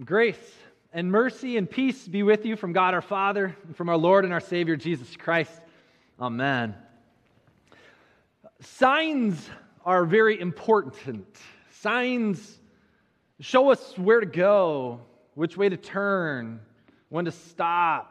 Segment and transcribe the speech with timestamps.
[0.00, 0.54] Grace
[0.94, 4.24] and mercy and peace be with you from God our Father and from our Lord
[4.24, 5.52] and our Savior Jesus Christ.
[6.18, 6.74] Amen.
[8.60, 9.50] Signs
[9.84, 11.26] are very important.
[11.80, 12.58] Signs
[13.38, 15.00] show us where to go,
[15.34, 16.60] which way to turn,
[17.10, 18.08] when to stop.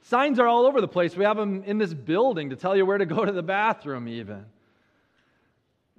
[0.00, 1.14] Signs are all over the place.
[1.14, 4.08] We have them in this building to tell you where to go to the bathroom,
[4.08, 4.46] even.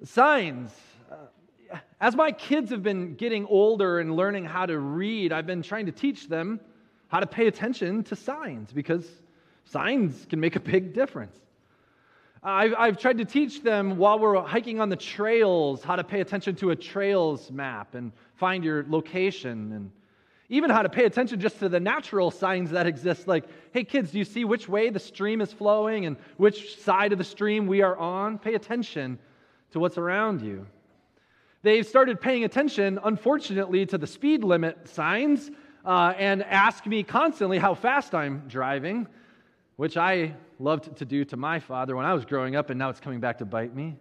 [0.05, 0.71] Signs
[1.11, 1.17] uh,
[1.99, 5.87] as my kids have been getting older and learning how to read, I've been trying
[5.87, 6.59] to teach them
[7.07, 9.07] how to pay attention to signs because
[9.65, 11.35] signs can make a big difference.
[12.43, 16.21] I've, I've tried to teach them while we're hiking on the trails how to pay
[16.21, 19.91] attention to a trails map and find your location and
[20.49, 24.11] even how to pay attention just to the natural signs that exist like hey kids
[24.11, 27.67] do you see which way the stream is flowing and which side of the stream
[27.67, 29.19] we are on pay attention
[29.71, 30.65] to what's around you
[31.63, 35.49] They've started paying attention, unfortunately, to the speed limit signs
[35.83, 39.07] uh, and ask me constantly how fast I'm driving,
[39.75, 42.89] which I loved to do to my father when I was growing up, and now
[42.89, 43.95] it's coming back to bite me.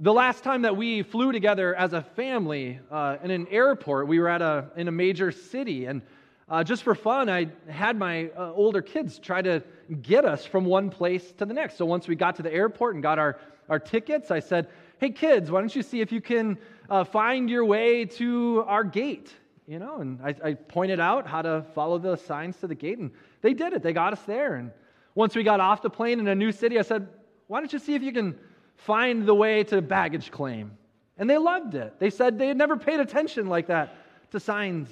[0.00, 4.18] The last time that we flew together as a family uh, in an airport, we
[4.18, 6.02] were at a, in a major city, and
[6.48, 9.62] uh, just for fun, I had my uh, older kids try to
[10.02, 11.76] get us from one place to the next.
[11.76, 13.38] So once we got to the airport and got our,
[13.68, 16.58] our tickets, I said, hey, kids, why don't you see if you can
[16.90, 19.32] uh, find your way to our gate?
[19.66, 22.98] You know, and I, I pointed out how to follow the signs to the gate,
[22.98, 23.10] and
[23.42, 23.82] they did it.
[23.82, 24.54] They got us there.
[24.54, 24.72] And
[25.14, 27.08] once we got off the plane in a new city, I said,
[27.46, 28.38] why don't you see if you can
[28.76, 30.72] find the way to baggage claim?
[31.18, 31.98] And they loved it.
[31.98, 33.96] They said they had never paid attention like that
[34.30, 34.88] to signs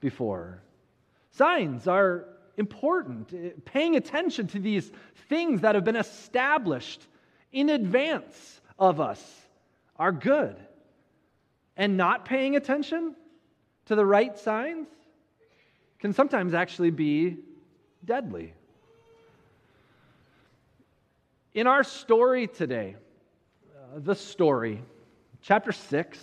[0.00, 0.62] before.
[1.30, 4.90] Signs are important, paying attention to these
[5.28, 7.06] things that have been established
[7.52, 9.22] in advance of us
[9.96, 10.56] are good.
[11.76, 13.14] And not paying attention
[13.86, 14.88] to the right signs
[15.98, 17.36] can sometimes actually be
[18.04, 18.54] deadly.
[21.52, 22.96] In our story today,
[23.76, 24.82] uh, the story,
[25.42, 26.18] chapter 6,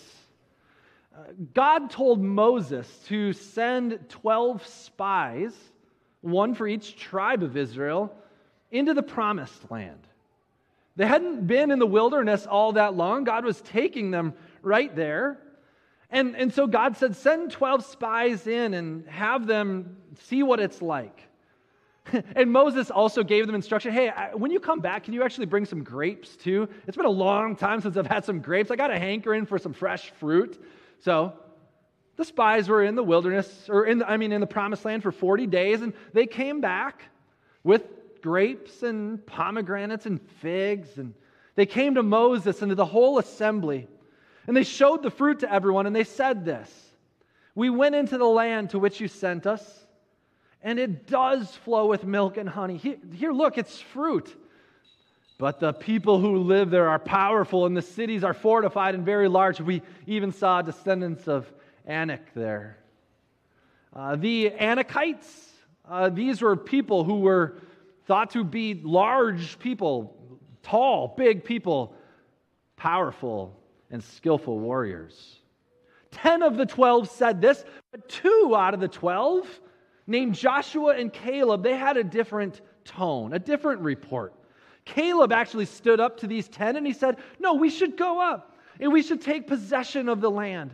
[1.16, 1.20] uh,
[1.54, 5.54] God told Moses to send 12 spies,
[6.22, 8.16] one for each tribe of Israel,
[8.72, 10.07] into the promised land.
[10.98, 13.24] They hadn't been in the wilderness all that long.
[13.24, 15.38] God was taking them right there.
[16.10, 20.82] And, and so God said, Send 12 spies in and have them see what it's
[20.82, 21.22] like.
[22.36, 25.66] and Moses also gave them instruction hey, when you come back, can you actually bring
[25.66, 26.68] some grapes too?
[26.88, 28.72] It's been a long time since I've had some grapes.
[28.72, 30.60] I got a hankering for some fresh fruit.
[31.00, 31.34] So
[32.16, 35.04] the spies were in the wilderness, or in the, I mean, in the promised land
[35.04, 37.04] for 40 days, and they came back
[37.64, 37.84] with
[38.22, 40.98] grapes and pomegranates and figs.
[40.98, 41.14] And
[41.56, 43.88] they came to Moses and to the whole assembly.
[44.48, 45.86] And they showed the fruit to everyone.
[45.86, 46.72] And they said this
[47.56, 49.86] We went into the land to which you sent us,
[50.62, 52.78] and it does flow with milk and honey.
[52.78, 54.36] Here, here look, it's fruit.
[55.38, 59.28] But the people who live there are powerful, and the cities are fortified and very
[59.28, 59.62] large.
[59.62, 61.52] We even saw descendants of
[61.86, 62.78] Anak there.
[63.96, 65.50] Uh, the Anakites,
[65.88, 67.56] uh, these were people who were
[68.08, 70.16] thought to be large people,
[70.64, 71.94] tall, big people,
[72.78, 73.60] powerful
[73.92, 75.40] and skillful warriors.
[76.12, 79.48] Ten of the twelve said this, but two out of the twelve,
[80.08, 84.34] named Joshua and Caleb, they had a different tone, a different report.
[84.86, 88.56] Caleb actually stood up to these ten and he said, No, we should go up
[88.80, 90.74] and we should take possession of the land,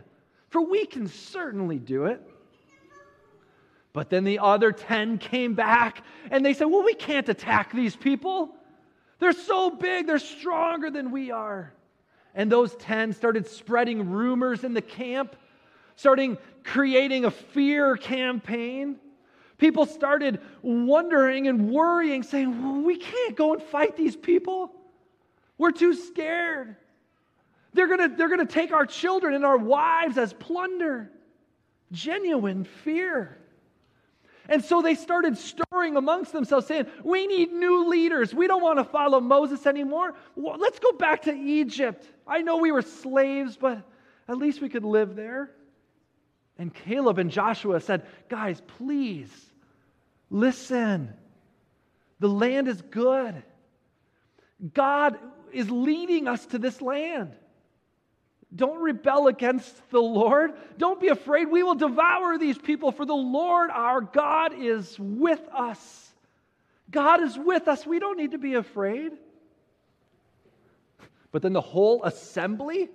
[0.50, 2.22] for we can certainly do it.
[3.94, 7.96] But then the other 10 came back and they said, Well, we can't attack these
[7.96, 8.50] people.
[9.20, 11.72] They're so big, they're stronger than we are.
[12.34, 15.36] And those 10 started spreading rumors in the camp,
[15.94, 18.96] starting creating a fear campaign.
[19.58, 24.72] People started wondering and worrying, saying, well, We can't go and fight these people.
[25.56, 26.74] We're too scared.
[27.74, 31.12] They're going they're going to take our children and our wives as plunder.
[31.92, 33.38] Genuine fear.
[34.48, 38.34] And so they started stirring amongst themselves, saying, We need new leaders.
[38.34, 40.14] We don't want to follow Moses anymore.
[40.36, 42.06] Let's go back to Egypt.
[42.26, 43.82] I know we were slaves, but
[44.28, 45.50] at least we could live there.
[46.58, 49.30] And Caleb and Joshua said, Guys, please
[50.30, 51.12] listen.
[52.20, 53.42] The land is good.
[54.72, 55.18] God
[55.52, 57.34] is leading us to this land.
[58.54, 60.52] Don't rebel against the Lord.
[60.78, 61.50] Don't be afraid.
[61.50, 66.12] We will devour these people, for the Lord our God is with us.
[66.90, 67.84] God is with us.
[67.86, 69.12] We don't need to be afraid.
[71.32, 72.90] But then the whole assembly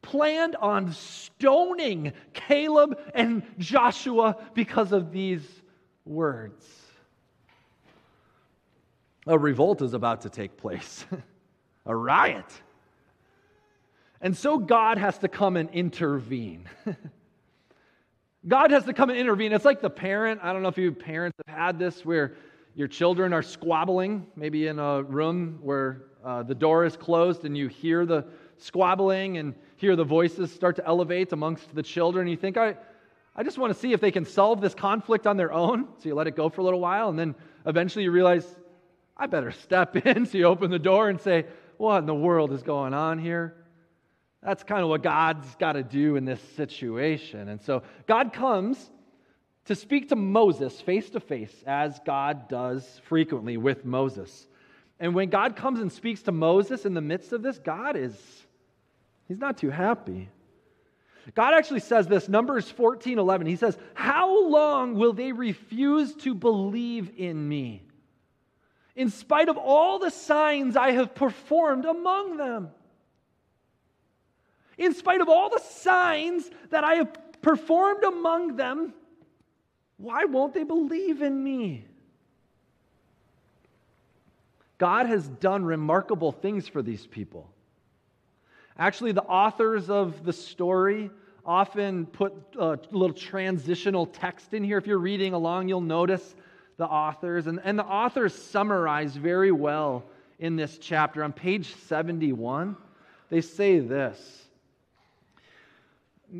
[0.00, 5.42] planned on stoning Caleb and Joshua because of these
[6.04, 6.64] words.
[9.26, 11.04] A revolt is about to take place,
[11.86, 12.44] a riot.
[14.24, 16.66] And so God has to come and intervene.
[18.48, 19.52] God has to come and intervene.
[19.52, 20.40] It's like the parent.
[20.42, 22.34] I don't know if you parents have had this where
[22.74, 27.54] your children are squabbling, maybe in a room where uh, the door is closed and
[27.54, 28.24] you hear the
[28.56, 32.26] squabbling and hear the voices start to elevate amongst the children.
[32.26, 32.76] You think, I,
[33.36, 35.86] I just want to see if they can solve this conflict on their own.
[35.98, 37.34] So you let it go for a little while, and then
[37.66, 38.46] eventually you realize,
[39.18, 40.24] I better step in.
[40.24, 41.44] So you open the door and say,
[41.76, 43.54] What in the world is going on here?
[44.44, 47.48] That's kind of what God's got to do in this situation.
[47.48, 48.90] And so God comes
[49.66, 54.46] to speak to Moses face to face, as God does frequently with Moses.
[55.00, 58.14] And when God comes and speaks to Moses in the midst of this, God is,
[59.28, 60.28] he's not too happy.
[61.34, 63.46] God actually says this, Numbers 14 11.
[63.46, 67.82] He says, How long will they refuse to believe in me?
[68.94, 72.68] In spite of all the signs I have performed among them.
[74.78, 78.92] In spite of all the signs that I have performed among them,
[79.96, 81.84] why won't they believe in me?
[84.78, 87.48] God has done remarkable things for these people.
[88.76, 91.10] Actually, the authors of the story
[91.46, 94.78] often put a little transitional text in here.
[94.78, 96.34] If you're reading along, you'll notice
[96.76, 97.46] the authors.
[97.46, 100.04] And, and the authors summarize very well
[100.38, 101.22] in this chapter.
[101.22, 102.76] On page 71,
[103.30, 104.43] they say this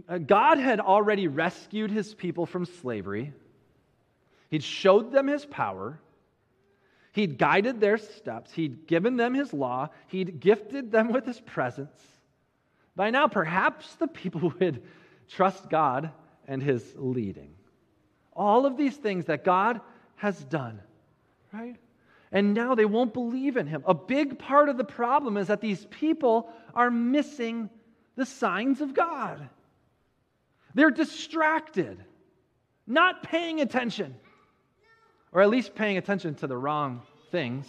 [0.08, 3.32] Uh, God had already rescued his people from slavery,
[4.50, 6.00] he'd showed them his power.
[7.12, 8.52] He'd guided their steps.
[8.52, 9.90] He'd given them his law.
[10.08, 11.96] He'd gifted them with his presence.
[12.96, 14.82] By now, perhaps the people would
[15.28, 16.10] trust God
[16.48, 17.54] and his leading.
[18.32, 19.80] All of these things that God
[20.16, 20.80] has done,
[21.52, 21.76] right?
[22.32, 23.84] And now they won't believe in him.
[23.86, 27.70] A big part of the problem is that these people are missing
[28.16, 29.48] the signs of God.
[30.74, 32.02] They're distracted,
[32.86, 34.14] not paying attention,
[35.32, 37.66] or at least paying attention to the wrong things.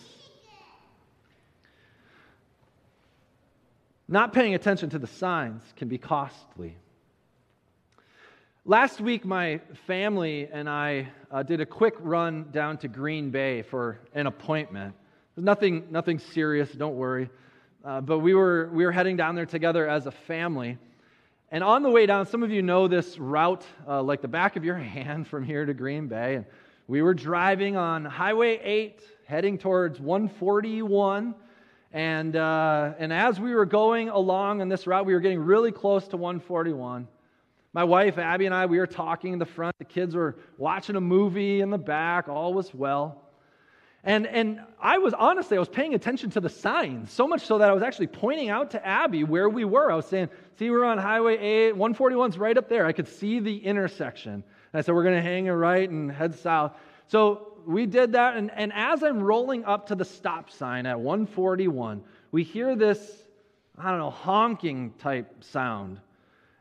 [4.08, 6.78] Not paying attention to the signs can be costly.
[8.68, 13.62] Last week, my family and I uh, did a quick run down to Green Bay
[13.62, 14.96] for an appointment.
[15.38, 17.30] Nothing, nothing serious, don't worry.
[17.84, 20.80] Uh, but we were, we were heading down there together as a family.
[21.52, 24.56] And on the way down, some of you know this route uh, like the back
[24.56, 26.36] of your hand from here to Green Bay.
[26.36, 26.46] And
[26.88, 31.36] we were driving on Highway 8, heading towards 141
[31.96, 35.72] and, uh, and as we were going along on this route, we were getting really
[35.72, 37.08] close to 141.
[37.72, 39.78] My wife, Abby, and I, we were talking in the front.
[39.80, 42.28] The kids were watching a movie in the back.
[42.28, 43.25] All was well.
[44.06, 47.58] And, and I was honestly, I was paying attention to the signs, so much so
[47.58, 49.92] that I was actually pointing out to Abby where we were.
[49.92, 50.30] I was saying,
[50.60, 52.86] see, we're on Highway 8, 141's right up there.
[52.86, 54.34] I could see the intersection.
[54.34, 54.44] And
[54.74, 56.74] I said, we're going to hang a right and head south.
[57.08, 58.38] So we did that.
[58.38, 63.24] And, and as I'm rolling up to the stop sign at 141, we hear this,
[63.76, 66.00] I don't know, honking type sound.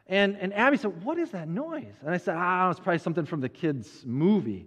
[0.06, 1.94] And, and Abby said, What is that noise?
[2.02, 4.66] And I said, Ah, it's probably something from the kids' movie.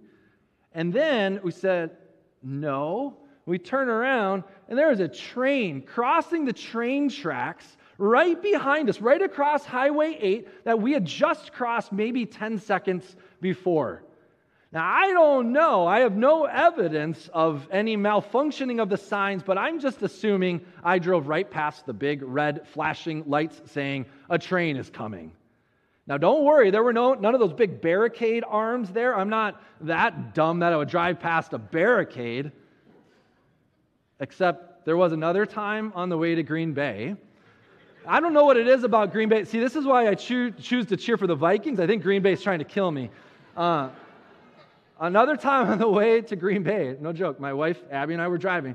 [0.72, 1.96] And then we said,
[2.42, 3.16] No.
[3.46, 7.64] We turn around, and there is a train crossing the train tracks
[7.96, 13.16] right behind us, right across Highway 8 that we had just crossed maybe 10 seconds
[13.40, 14.02] before.
[14.70, 15.86] Now, I don't know.
[15.86, 20.98] I have no evidence of any malfunctioning of the signs, but I'm just assuming I
[20.98, 25.32] drove right past the big red flashing lights saying, a train is coming.
[26.08, 29.14] Now, don't worry, there were no, none of those big barricade arms there.
[29.14, 32.50] I'm not that dumb that I would drive past a barricade.
[34.18, 37.14] Except there was another time on the way to Green Bay.
[38.06, 39.44] I don't know what it is about Green Bay.
[39.44, 41.78] See, this is why I choo- choose to cheer for the Vikings.
[41.78, 43.10] I think Green Bay is trying to kill me.
[43.56, 43.90] Uh,
[45.00, 48.26] Another time on the way to Green Bay, no joke, my wife Abby and I
[48.26, 48.74] were driving,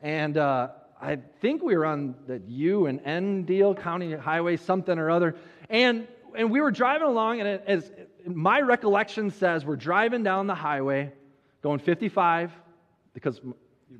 [0.00, 0.68] and uh,
[1.02, 5.36] I think we were on the U and N deal, County Highway, something or other,
[5.68, 7.90] and and we were driving along, and it, as
[8.26, 11.12] my recollection says, we're driving down the highway,
[11.62, 12.52] going 55,
[13.14, 13.40] because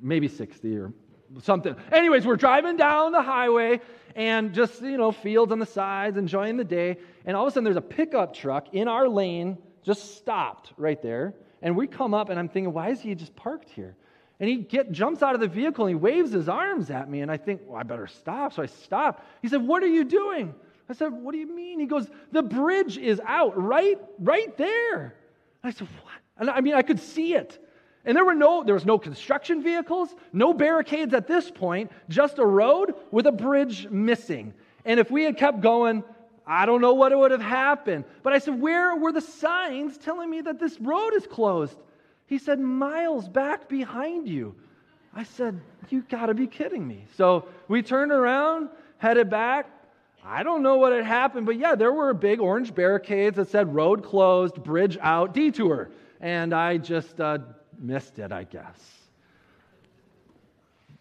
[0.01, 0.93] maybe 60 or
[1.41, 1.75] something.
[1.91, 3.81] Anyways, we're driving down the highway
[4.15, 6.97] and just, you know, fields on the sides, enjoying the day.
[7.25, 11.01] And all of a sudden, there's a pickup truck in our lane, just stopped right
[11.01, 11.33] there.
[11.61, 13.95] And we come up, and I'm thinking, why is he just parked here?
[14.39, 17.21] And he get, jumps out of the vehicle and he waves his arms at me.
[17.21, 18.53] And I think, well, I better stop.
[18.53, 19.23] So I stop.
[19.43, 20.55] He said, What are you doing?
[20.91, 21.79] I said, What do you mean?
[21.79, 25.15] He goes, The bridge is out right, right there.
[25.63, 26.13] I said, What?
[26.37, 27.57] And I mean, I could see it.
[28.03, 32.39] And there were no, there was no construction vehicles, no barricades at this point, just
[32.39, 34.53] a road with a bridge missing.
[34.85, 36.03] And if we had kept going,
[36.45, 38.03] I don't know what would have happened.
[38.21, 41.77] But I said, Where were the signs telling me that this road is closed?
[42.25, 44.55] He said, Miles back behind you.
[45.13, 47.05] I said, You gotta be kidding me.
[47.15, 49.67] So we turned around, headed back.
[50.23, 53.73] I don't know what had happened, but yeah, there were big orange barricades that said
[53.73, 55.89] road closed, bridge out, detour.
[56.19, 57.39] And I just uh,
[57.79, 58.79] missed it, I guess.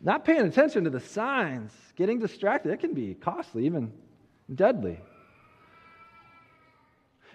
[0.00, 3.92] Not paying attention to the signs, getting distracted, it can be costly, even
[4.54, 4.98] deadly.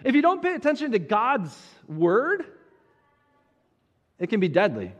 [0.02, 1.56] If you don't pay attention to God's
[1.88, 2.44] word,
[4.18, 4.92] it can be deadly.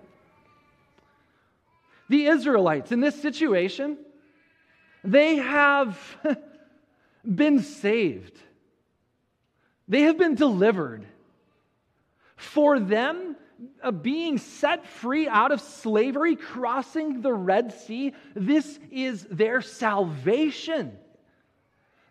[2.09, 3.99] The Israelites in this situation,
[5.03, 5.99] they have
[7.27, 8.39] been saved.
[9.89, 11.07] They have been delivered.
[12.37, 13.37] For them,
[13.83, 20.97] uh, being set free out of slavery, crossing the Red Sea, this is their salvation.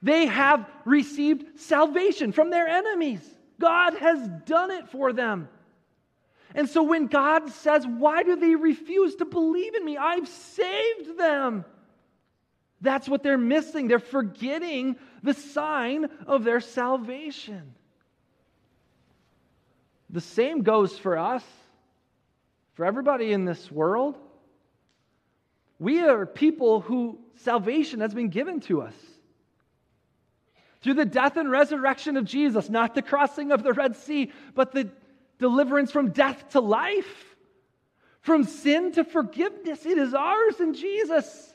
[0.01, 3.21] They have received salvation from their enemies.
[3.59, 5.49] God has done it for them.
[6.53, 9.97] And so when God says, Why do they refuse to believe in me?
[9.97, 11.65] I've saved them.
[12.85, 13.87] That's what they're missing.
[13.87, 17.73] They're forgetting the sign of their salvation.
[20.09, 21.43] The same goes for us,
[22.75, 24.15] for everybody in this world.
[25.79, 28.93] We are people who salvation has been given to us.
[30.81, 34.71] Through the death and resurrection of Jesus, not the crossing of the Red Sea, but
[34.71, 34.89] the
[35.39, 37.35] deliverance from death to life,
[38.21, 39.85] from sin to forgiveness.
[39.85, 41.54] It is ours in Jesus.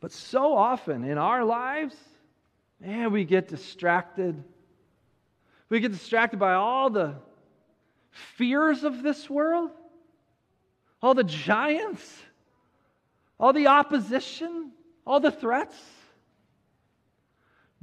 [0.00, 1.96] But so often in our lives,
[2.80, 4.42] man, we get distracted
[5.68, 7.14] we get distracted by all the
[8.10, 9.70] fears of this world,
[11.02, 12.16] all the giants,
[13.38, 14.72] all the opposition,
[15.06, 15.76] all the threats.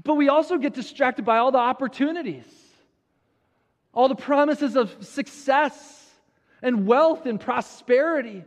[0.04, 2.46] But we also get distracted by all the opportunities,
[3.94, 6.12] all the promises of success
[6.62, 8.44] and wealth and prosperity.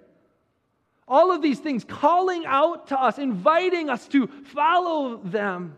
[1.09, 5.77] All of these things calling out to us, inviting us to follow them.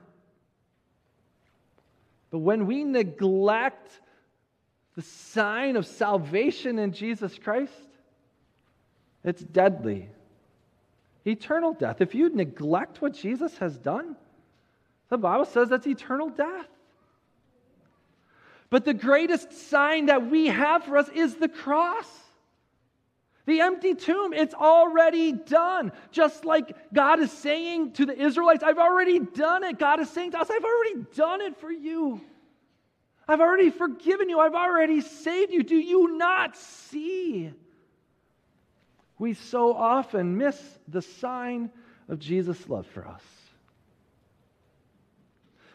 [2.31, 3.91] But when we neglect
[4.97, 7.73] the sign of salvation in Jesus Christ,
[9.25, 10.09] it's deadly.
[11.25, 12.01] Eternal death.
[12.01, 14.17] If you neglect what Jesus has done,
[15.11, 16.67] the Bible says that's eternal death.
[18.71, 22.07] But the greatest sign that we have for us is the cross.
[23.47, 25.93] The empty tomb, it's already done.
[26.11, 29.79] Just like God is saying to the Israelites, I've already done it.
[29.79, 32.21] God is saying to us, I've already done it for you.
[33.27, 34.41] I've already forgiven you.
[34.41, 35.63] I've already saved you.
[35.63, 37.53] Do you not see?
[39.19, 41.71] We so often miss the sign
[42.09, 43.23] of Jesus' love for us.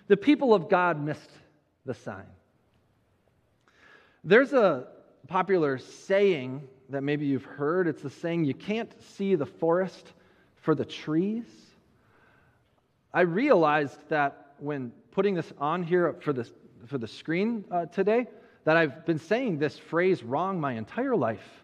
[0.07, 1.31] The people of God missed
[1.85, 2.25] the sign.
[4.23, 4.87] There's a
[5.27, 7.87] popular saying that maybe you've heard.
[7.87, 10.13] It's the saying, you can't see the forest
[10.61, 11.45] for the trees.
[13.13, 16.51] I realized that when putting this on here for, this,
[16.87, 18.27] for the screen uh, today,
[18.65, 21.63] that I've been saying this phrase wrong my entire life.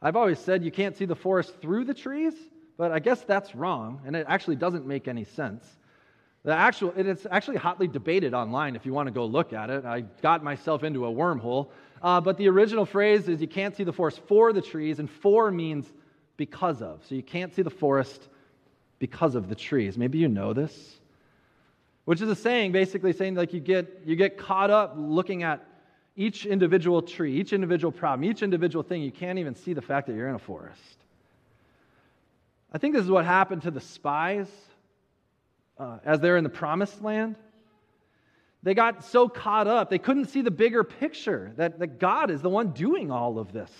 [0.00, 2.34] I've always said you can't see the forest through the trees,
[2.78, 5.66] but I guess that's wrong, and it actually doesn't make any sense.
[6.42, 9.84] The actual, it's actually hotly debated online if you want to go look at it.
[9.84, 11.68] I got myself into a wormhole.
[12.02, 15.10] Uh, but the original phrase is you can't see the forest for the trees, and
[15.10, 15.86] for means
[16.36, 17.02] because of.
[17.06, 18.28] So you can't see the forest
[18.98, 19.98] because of the trees.
[19.98, 21.00] Maybe you know this.
[22.06, 25.64] Which is a saying, basically saying like you get, you get caught up looking at
[26.16, 29.02] each individual tree, each individual problem, each individual thing.
[29.02, 30.80] You can't even see the fact that you're in a forest.
[32.72, 34.48] I think this is what happened to the spies
[35.78, 37.36] uh, as they're in the promised land.
[38.62, 42.42] They got so caught up, they couldn't see the bigger picture that, that God is
[42.42, 43.70] the one doing all of this.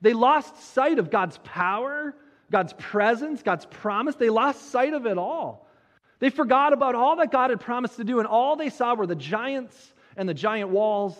[0.00, 2.14] They lost sight of God's power,
[2.50, 4.14] God's presence, God's promise.
[4.14, 5.66] They lost sight of it all.
[6.20, 9.06] They forgot about all that God had promised to do, and all they saw were
[9.06, 11.16] the giants and the giant walls,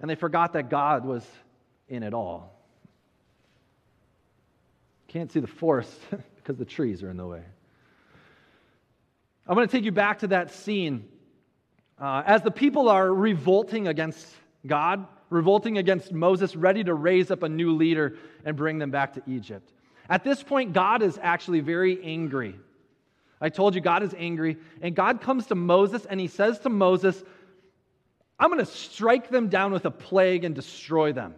[0.00, 1.24] and they forgot that God was
[1.88, 2.56] in it all.
[5.08, 5.98] Can't see the forest
[6.36, 7.42] because the trees are in the way.
[9.46, 11.08] I'm going to take you back to that scene
[12.00, 14.26] uh, as the people are revolting against
[14.66, 19.14] God, revolting against Moses, ready to raise up a new leader and bring them back
[19.14, 19.70] to Egypt.
[20.08, 22.56] At this point, God is actually very angry.
[23.40, 26.68] I told you God is angry, and God comes to Moses and he says to
[26.68, 27.22] Moses,
[28.38, 31.34] I'm going to strike them down with a plague and destroy them.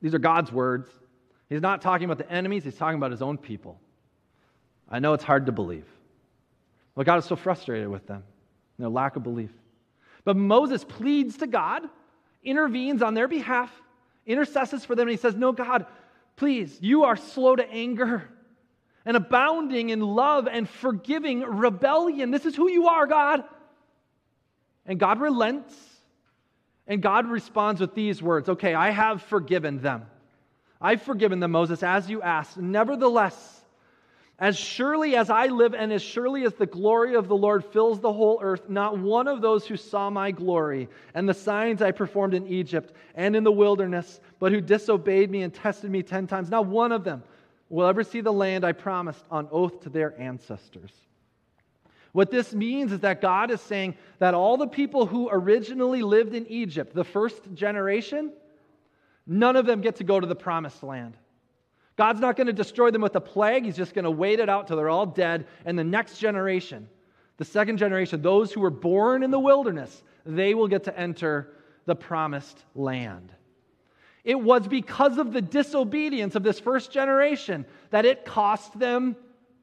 [0.00, 0.90] These are God's words.
[1.50, 3.78] He's not talking about the enemies, he's talking about his own people.
[4.88, 5.86] I know it's hard to believe.
[6.94, 8.24] But God is so frustrated with them,
[8.80, 9.50] their lack of belief.
[10.24, 11.82] But Moses pleads to God,
[12.42, 13.70] intervenes on their behalf,
[14.26, 15.86] intercesses for them, and he says, No, God,
[16.36, 18.28] please, you are slow to anger
[19.04, 22.30] and abounding in love and forgiving rebellion.
[22.30, 23.44] This is who you are, God.
[24.86, 25.74] And God relents,
[26.86, 30.06] and God responds with these words Okay, I have forgiven them.
[30.80, 32.56] I've forgiven them, Moses, as you asked.
[32.56, 33.59] Nevertheless,
[34.40, 38.00] as surely as I live, and as surely as the glory of the Lord fills
[38.00, 41.90] the whole earth, not one of those who saw my glory and the signs I
[41.90, 46.26] performed in Egypt and in the wilderness, but who disobeyed me and tested me ten
[46.26, 47.22] times, not one of them
[47.68, 50.92] will ever see the land I promised on oath to their ancestors.
[52.12, 56.34] What this means is that God is saying that all the people who originally lived
[56.34, 58.32] in Egypt, the first generation,
[59.26, 61.16] none of them get to go to the promised land.
[62.00, 63.66] God's not going to destroy them with a plague.
[63.66, 65.46] He's just going to wait it out till they're all dead.
[65.66, 66.88] And the next generation,
[67.36, 71.52] the second generation, those who were born in the wilderness, they will get to enter
[71.84, 73.34] the promised land.
[74.24, 79.14] It was because of the disobedience of this first generation that it cost them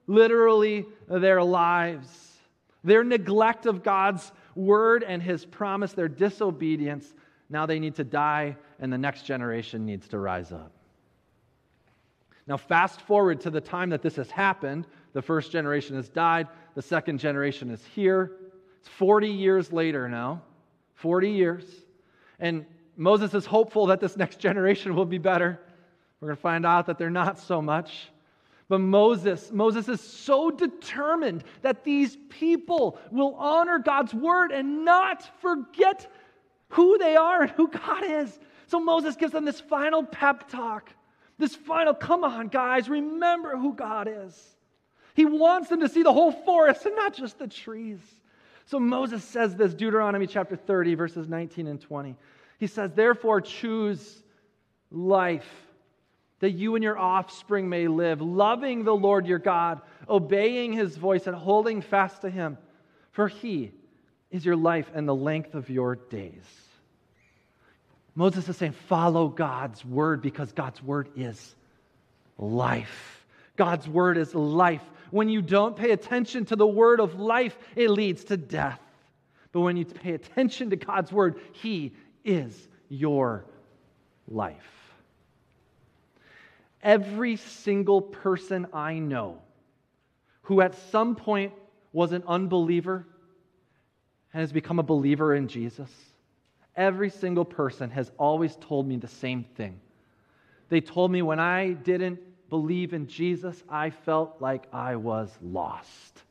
[0.05, 2.37] literally their lives.
[2.83, 7.15] Their neglect of God's word and his promise, their disobedience,
[7.49, 10.76] now they need to die, and the next generation needs to rise up.
[12.47, 14.87] Now, fast forward to the time that this has happened.
[15.13, 18.31] The first generation has died, the second generation is here.
[18.79, 20.41] It's 40 years later now.
[20.95, 21.65] 40 years.
[22.39, 25.59] And Moses is hopeful that this next generation will be better.
[26.19, 28.09] We're going to find out that they're not so much.
[28.69, 35.23] But Moses, Moses is so determined that these people will honor God's word and not
[35.41, 36.11] forget
[36.69, 38.39] who they are and who God is.
[38.65, 40.91] So Moses gives them this final pep talk.
[41.37, 44.55] This final, come on, guys, remember who God is.
[45.13, 47.99] He wants them to see the whole forest and not just the trees.
[48.65, 52.15] So Moses says this, Deuteronomy chapter 30, verses 19 and 20.
[52.59, 54.23] He says, Therefore, choose
[54.91, 55.49] life
[56.39, 61.27] that you and your offspring may live, loving the Lord your God, obeying his voice,
[61.27, 62.57] and holding fast to him.
[63.11, 63.71] For he
[64.29, 66.45] is your life and the length of your days.
[68.17, 71.55] Moses is saying, follow God's word because God's word is
[72.39, 73.23] life.
[73.55, 74.81] God's word is life.
[75.11, 78.79] When you don't pay attention to the word of life, it leads to death.
[79.51, 81.93] But when you pay attention to God's word, He
[82.25, 83.45] is your
[84.27, 84.55] life.
[86.81, 89.37] Every single person I know
[90.41, 91.53] who at some point
[91.93, 93.05] was an unbeliever
[94.33, 95.91] and has become a believer in Jesus
[96.77, 99.79] Every single person has always told me the same thing.
[100.69, 106.21] They told me when I didn't believe in Jesus, I felt like I was lost.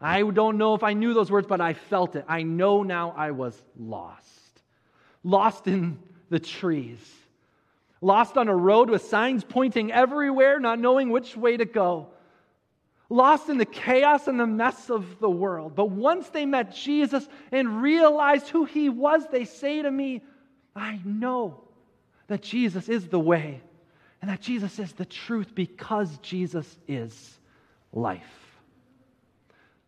[0.00, 2.26] I don't know if I knew those words, but I felt it.
[2.28, 4.60] I know now I was lost.
[5.24, 7.00] Lost in the trees.
[8.02, 12.08] Lost on a road with signs pointing everywhere, not knowing which way to go
[13.08, 15.74] lost in the chaos and the mess of the world.
[15.74, 20.22] But once they met Jesus and realized who he was, they say to me,
[20.74, 21.62] I know
[22.26, 23.62] that Jesus is the way
[24.20, 27.38] and that Jesus is the truth because Jesus is
[27.92, 28.22] life.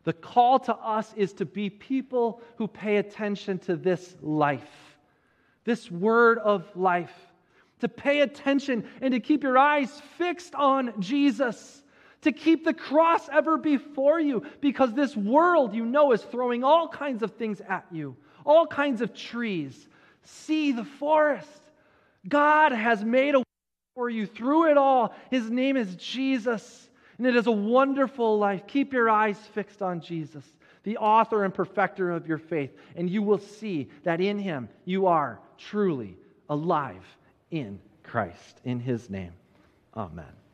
[0.04, 4.96] The call to us is to be people who pay attention to this life,
[5.64, 7.12] this word of life,
[7.80, 11.82] to pay attention and to keep your eyes fixed on Jesus
[12.22, 16.88] to keep the cross ever before you because this world, you know, is throwing all
[16.88, 19.88] kinds of things at you, all kinds of trees.
[20.24, 21.48] See the forest.
[22.28, 23.44] God has made a way
[23.94, 25.14] for you through it all.
[25.30, 28.66] His name is Jesus, and it is a wonderful life.
[28.66, 30.44] Keep your eyes fixed on Jesus,
[30.82, 35.06] the author and perfecter of your faith, and you will see that in Him you
[35.06, 36.16] are truly
[36.50, 37.04] alive
[37.50, 38.60] in Christ.
[38.64, 39.32] In His name,
[39.96, 40.47] amen.